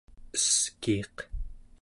eskiiq 0.37 1.15